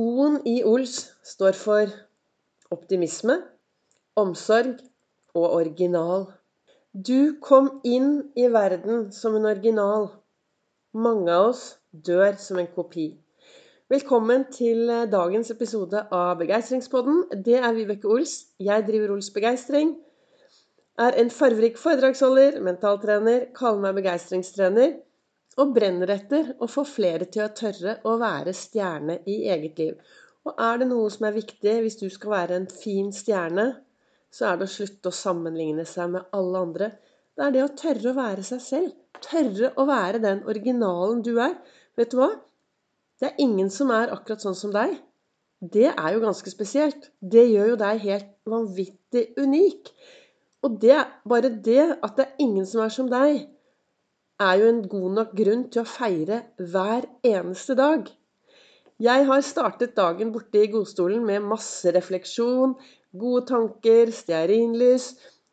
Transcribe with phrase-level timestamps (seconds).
[0.00, 1.90] O-en i Ols står for
[2.72, 3.34] optimisme,
[4.16, 4.78] omsorg
[5.36, 6.24] og original.
[6.96, 10.08] Du kom inn i verden som en original.
[10.96, 13.10] Mange av oss dør som en kopi.
[13.92, 17.26] Velkommen til dagens episode av Begeistringspodden.
[17.44, 18.46] Det er Vibeke Ols.
[18.56, 19.98] Jeg driver Ols Begeistring.
[20.96, 25.02] Er en farverik foredragsholder, mentaltrener, kaller meg begeistringstrener
[25.60, 29.96] og brenner etter å få flere til å tørre å være stjerne i eget liv.
[30.48, 33.66] Og er det noe som er viktig hvis du skal være en fin stjerne,
[34.32, 36.88] så er det å slutte å sammenligne seg med alle andre.
[37.36, 38.96] Det er det å tørre å være seg selv.
[39.22, 41.54] Tørre å være den originalen du er.
[42.00, 42.32] Vet du hva?
[43.20, 44.96] Det er ingen som er akkurat sånn som deg.
[45.62, 47.12] Det er jo ganske spesielt.
[47.20, 49.92] Det gjør jo deg helt vanvittig unik.
[50.66, 50.96] Og det,
[51.28, 53.44] bare det at det er ingen som er som deg,
[54.42, 58.08] er jo en god nok grunn til å feire hver eneste dag.
[59.02, 62.76] Jeg har startet dagen borte i godstolen med masse refleksjon,
[63.18, 65.12] gode tanker, stearinlys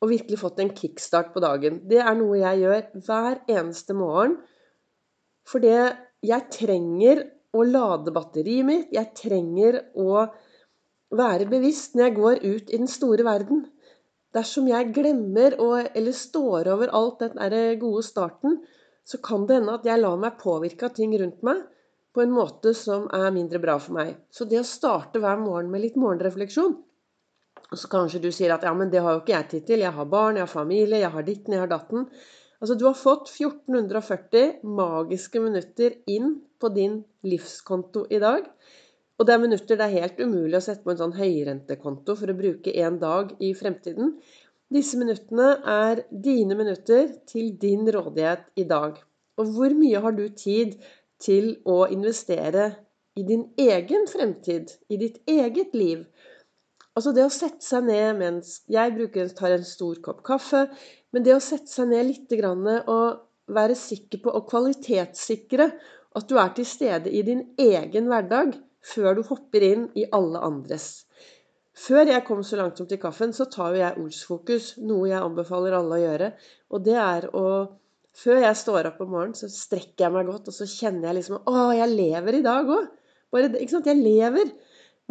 [0.00, 1.80] og virkelig fått en kickstart på dagen.
[1.88, 4.38] Det er noe jeg gjør hver eneste morgen.
[5.48, 5.72] Fordi
[6.26, 7.24] jeg trenger
[7.56, 8.92] å lade batteriet mitt.
[8.94, 10.26] Jeg trenger å
[11.16, 13.64] være bevisst når jeg går ut i den store verden.
[14.36, 18.60] Dersom jeg glemmer og, eller står over alt den gode starten,
[19.04, 21.64] så kan det hende at jeg lar meg påvirke av ting rundt meg
[22.14, 24.14] på en måte som er mindre bra for meg.
[24.30, 26.76] Så det å starte hver morgen med litt morgenrefleksjon
[27.70, 29.82] Og så kanskje du sier at ja, men det har jo ikke jeg tid til.
[29.84, 32.08] Jeg har barn, jeg har familie, jeg har ditten, jeg har datten.
[32.60, 38.48] Altså, du har fått 1440 magiske minutter inn på din livskonto i dag.
[39.20, 42.32] Og det er minutter det er helt umulig å sette på en sånn høyrentekonto for
[42.32, 44.14] å bruke en dag i fremtiden.
[44.72, 48.96] Disse minuttene er dine minutter til din rådighet i dag.
[49.36, 50.78] Og hvor mye har du tid
[51.20, 52.70] til å investere
[53.18, 56.06] i din egen fremtid, i ditt eget liv?
[56.96, 60.64] Altså det å sette seg ned mens Jeg bruker, tar en stor kopp kaffe.
[61.12, 63.20] Men det å sette seg ned litt og
[63.52, 65.70] være sikker på å kvalitetssikre
[66.16, 70.40] at du er til stede i din egen hverdag før du hopper inn i alle
[70.44, 71.04] andres.
[71.80, 75.22] Før jeg kom så langt som til kaffen, så tar jo jeg ordsfokus, noe jeg
[75.22, 76.32] anbefaler alle å gjøre.
[76.72, 77.44] Og det er å
[78.10, 81.20] Før jeg står opp om morgenen, så strekker jeg meg godt, og så kjenner jeg
[81.20, 82.88] liksom Å, jeg lever i dag òg!
[83.30, 83.86] Ikke sant?
[83.86, 84.50] Jeg lever.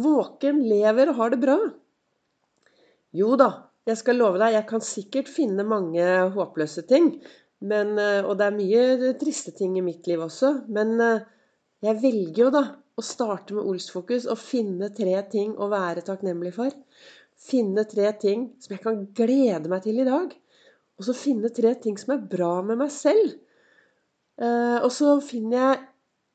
[0.00, 1.58] Våken, lever og har det bra.
[3.20, 3.50] Jo da,
[3.84, 7.12] jeg skal love deg, jeg kan sikkert finne mange håpløse ting.
[7.68, 7.92] Men,
[8.24, 10.54] og det er mye triste ting i mitt liv også.
[10.72, 12.64] Men jeg velger jo da
[12.96, 16.72] å starte med Olsfokus og finne tre ting å være takknemlig for.
[17.36, 20.32] Finne tre ting som jeg kan glede meg til i dag.
[20.96, 23.36] Og så finne tre ting som er bra med meg selv.
[24.40, 25.84] Eh, og så finner jeg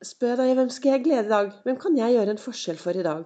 [0.02, 1.50] Spør deg hvem skal jeg glede i dag?
[1.62, 3.20] Hvem kan jeg gjøre en forskjell for i dag?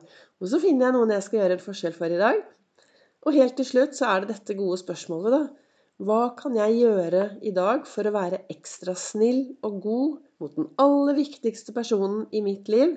[0.45, 2.43] Og så finner jeg noen jeg skal gjøre en forskjell for i dag.
[3.25, 5.41] Og helt til slutt så er det dette gode spørsmålet, da.
[6.05, 10.69] Hva kan jeg gjøre i dag for å være ekstra snill og god mot den
[10.85, 12.93] aller viktigste personen i mitt liv,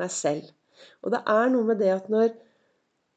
[0.00, 0.48] meg selv.
[1.02, 2.36] Og det er noe med det at når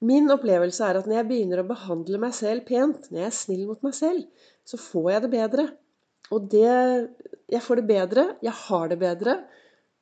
[0.02, 3.36] Min opplevelse er at når jeg begynner å behandle meg selv pent, når jeg er
[3.38, 5.66] snill mot meg selv, så får jeg det bedre.
[6.34, 6.72] Og det
[7.52, 9.36] Jeg får det bedre, jeg har det bedre.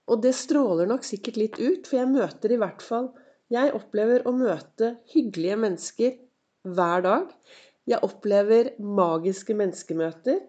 [0.08, 3.10] Og det stråler nok sikkert litt ut, for jeg møter i hvert fall
[3.52, 6.16] Jeg opplever å møte hyggelige mennesker
[6.64, 7.34] hver dag.
[7.90, 10.40] Jeg opplever magiske menneskemøter.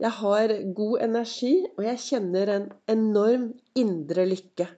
[0.00, 4.68] Jeg har god energi, og jeg kjenner en enorm indre lykke.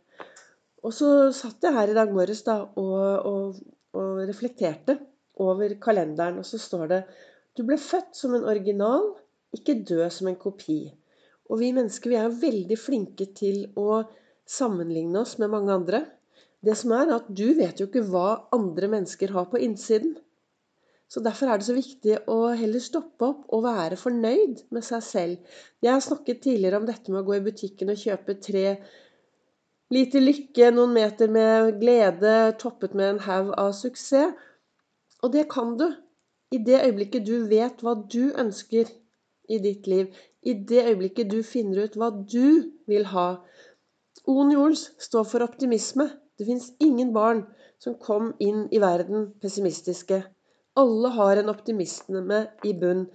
[0.86, 3.58] Og så satt jeg her i dag morges da, og, og,
[3.96, 4.96] og reflekterte
[5.40, 7.00] over kalenderen, og så står det
[7.56, 9.10] Du ble født som en original,
[9.56, 10.82] ikke død som en kopi.
[11.50, 14.04] Og vi mennesker vi er veldig flinke til å
[14.46, 16.04] sammenligne oss med mange andre.
[16.62, 20.14] Det som er at du vet jo ikke hva andre mennesker har på innsiden.
[21.10, 25.02] Så Derfor er det så viktig å heller stoppe opp og være fornøyd med seg
[25.02, 25.54] selv.
[25.82, 28.66] Jeg har snakket tidligere om dette med å gå i butikken og kjøpe tre
[29.90, 34.36] Lite lykke, noen meter med glede, toppet med en haug av suksess.
[35.24, 35.88] Og det kan du.
[36.54, 38.86] I det øyeblikket du vet hva du ønsker
[39.50, 40.12] i ditt liv.
[40.46, 43.28] I det øyeblikket du finner ut hva du vil ha.
[44.30, 46.06] Oni Ols står for optimisme.
[46.38, 47.42] Det fins ingen barn
[47.82, 50.20] som kom inn i verden pessimistiske.
[50.78, 53.08] Alle har en optimisme i bunn.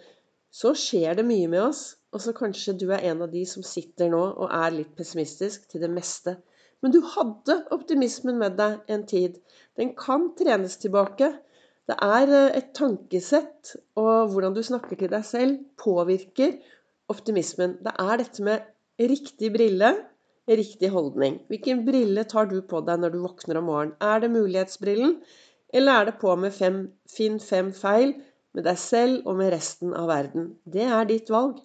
[0.51, 3.63] Så skjer det mye med oss, og så kanskje du er en av de som
[3.63, 6.35] sitter nå og er litt pessimistisk til det meste.
[6.83, 9.39] Men du hadde optimismen med deg en tid.
[9.79, 11.31] Den kan trenes tilbake.
[11.89, 16.57] Det er eh, et tankesett og hvordan du snakker til deg selv, påvirker
[17.11, 17.77] optimismen.
[17.85, 18.65] Det er dette med
[18.99, 19.91] riktig brille,
[20.49, 21.39] riktig holdning?
[21.49, 23.97] Hvilken brille tar du på deg når du våkner om morgenen?
[24.01, 25.19] Er det mulighetsbrillen,
[25.75, 26.81] eller er det på med fem,
[27.11, 28.15] finn fem feil
[28.55, 30.53] med deg selv og med resten av verden?
[30.65, 31.61] Det er ditt valg.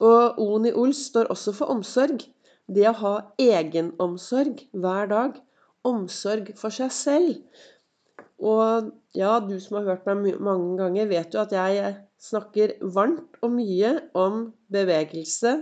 [0.00, 2.24] Og Oni Ols står også for omsorg.
[2.70, 5.38] Det å ha egenomsorg hver dag.
[5.86, 7.38] Omsorg for seg selv.
[8.40, 13.38] Og ja, du som har hørt meg mange ganger, vet jo at jeg snakker varmt
[13.44, 15.56] og mye om bevegelse,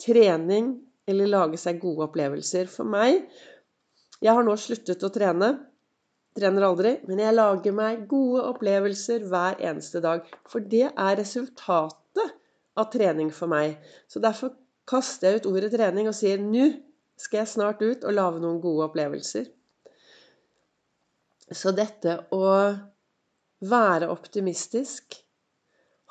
[0.00, 0.76] trening
[1.08, 2.68] eller lage seg gode opplevelser.
[2.70, 3.24] For meg
[4.18, 5.52] Jeg har nå sluttet å trene.
[6.34, 6.96] Trener aldri.
[7.06, 10.24] Men jeg lager meg gode opplevelser hver eneste dag.
[10.50, 12.34] For det er resultatet
[12.78, 13.76] av trening for meg.
[14.10, 14.56] Så derfor
[14.88, 16.70] kaster jeg ut ordet trening og sier nå
[17.18, 19.48] skal jeg snart ut og lage noen gode opplevelser.
[21.48, 22.48] Så dette å
[23.68, 25.16] være optimistisk,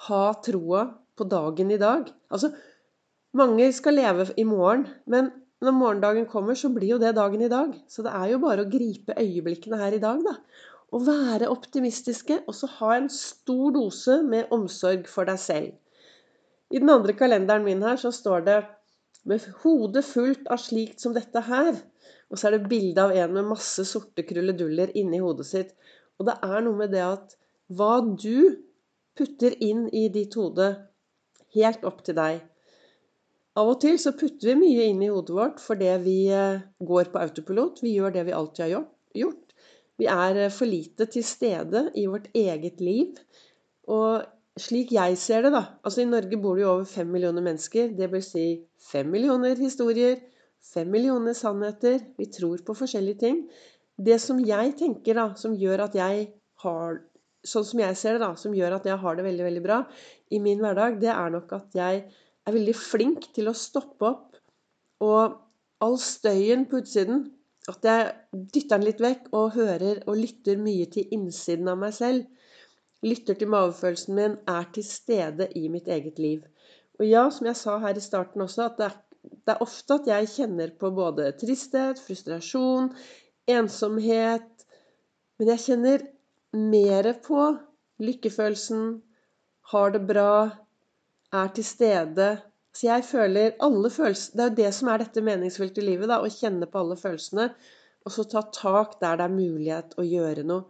[0.08, 0.84] ha troa
[1.18, 2.52] på dagen i dag Altså,
[3.38, 5.32] mange skal leve i morgen, men
[5.64, 7.72] når morgendagen kommer, så blir jo det dagen i dag.
[7.90, 10.36] Så det er jo bare å gripe øyeblikkene her i dag, da.
[10.94, 15.74] Og være optimistiske, og så ha en stor dose med omsorg for deg selv.
[16.74, 18.58] I den andre kalenderen min her så står det
[19.28, 21.76] med hodet fullt av slikt som dette her.
[22.32, 25.74] Og så er det bilde av en med masse sorte kruleduller inni hodet sitt.
[26.20, 27.38] Og det er noe med det at
[27.72, 28.58] hva du
[29.18, 30.70] putter inn i ditt hode,
[31.56, 32.44] helt opp til deg.
[33.58, 37.12] Av og til så putter vi mye inn i hodet vårt fordi vi eh, går
[37.14, 37.82] på autopilot.
[37.82, 38.74] Vi gjør det vi alltid har
[39.18, 39.56] gjort.
[39.98, 43.18] Vi er eh, for lite til stede i vårt eget liv.
[43.90, 44.28] Og
[44.62, 47.94] slik jeg ser det, da Altså i Norge bor det jo over fem millioner mennesker.
[47.98, 48.48] Det vil si
[48.92, 50.18] fem millioner historier,
[50.74, 52.02] Fem millioner sannheter.
[52.18, 53.44] Vi tror på forskjellige ting.
[53.98, 56.32] Det som jeg tenker, da, som gjør at jeg
[56.64, 57.04] har
[57.48, 59.76] Sånn som jeg ser det, da, som gjør at jeg har det veldig, veldig bra
[60.36, 64.40] i min hverdag, det er nok at jeg er veldig flink til å stoppe opp
[65.06, 65.38] og
[65.86, 67.22] all støyen på utsiden
[67.72, 71.96] At jeg dytter den litt vekk og hører og lytter mye til innsiden av meg
[71.96, 72.26] selv.
[73.06, 76.46] Lytter til magefølelsen min, er til stede i mitt eget liv.
[77.00, 78.96] Og ja, som jeg sa her i starten også, at det er
[79.28, 82.92] det er ofte at jeg kjenner på både tristhet, frustrasjon,
[83.48, 84.66] ensomhet
[85.38, 86.06] Men jeg kjenner
[86.58, 87.42] mer på
[88.02, 89.02] lykkefølelsen,
[89.72, 90.32] har det bra,
[91.34, 92.30] er til stede.
[92.74, 96.22] Så jeg føler alle følelser Det er jo det som er dette meningsfylte livet, da,
[96.22, 97.52] å kjenne på alle følelsene.
[98.08, 100.66] Og så ta tak der det er mulighet å gjøre noe.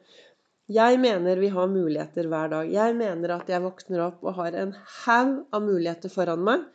[0.68, 2.68] Jeg mener vi har muligheter hver dag.
[2.68, 4.74] Jeg mener at jeg våkner opp og har en
[5.06, 6.66] haug av muligheter foran meg.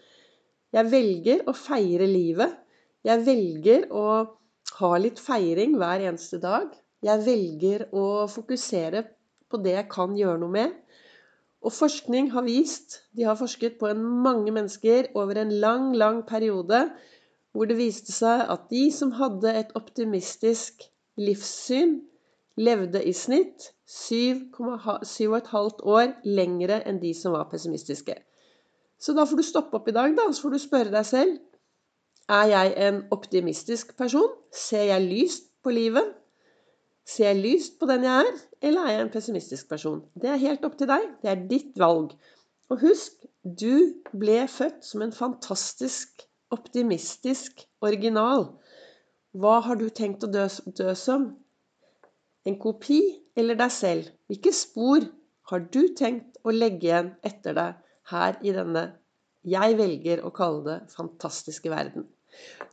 [0.73, 2.55] Jeg velger å feire livet.
[3.05, 4.05] Jeg velger å
[4.79, 6.71] ha litt feiring hver eneste dag.
[7.05, 9.03] Jeg velger å fokusere
[9.53, 10.73] på det jeg kan gjøre noe med.
[11.61, 16.87] Og forskning har vist, de har forsket på mange mennesker over en lang, lang periode,
[17.53, 20.89] hvor det viste seg at de som hadde et optimistisk
[21.21, 21.99] livssyn,
[22.57, 28.15] levde i snitt 7,5 år lengre enn de som var pessimistiske.
[29.03, 31.41] Så da får du stoppe opp i dag, da, så får du spørre deg selv
[32.31, 34.31] Er jeg en optimistisk person?
[34.55, 36.15] Ser jeg lyst på livet?
[37.05, 40.05] Ser jeg lyst på den jeg er, eller er jeg en pessimistisk person?
[40.15, 41.09] Det er helt opp til deg.
[41.21, 42.15] Det er ditt valg.
[42.71, 46.23] Og husk, du ble født som en fantastisk,
[46.55, 48.47] optimistisk original.
[49.35, 50.47] Hva har du tenkt å dø,
[50.79, 51.33] dø som?
[52.47, 53.03] En kopi
[53.39, 54.11] eller deg selv?
[54.29, 55.07] Hvilke spor
[55.51, 57.81] har du tenkt å legge igjen etter deg?
[58.11, 58.87] her i denne
[59.43, 62.07] jeg velger å kalle det fantastiske verden.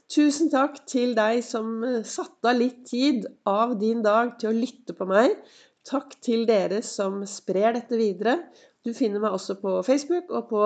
[0.09, 4.57] Tusen takk til deg som eh, satte av litt tid av din dag til å
[4.57, 5.35] lytte på meg.
[5.89, 8.37] Takk til dere som sprer dette videre.
[8.85, 10.63] Du finner meg også på Facebook og på,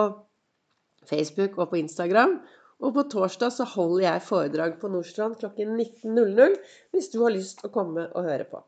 [1.10, 2.38] Facebook og på Instagram.
[2.84, 6.60] Og på torsdag så holder jeg foredrag på Nordstrand klokken 19.00
[6.92, 8.64] hvis du har lyst å komme og høre på.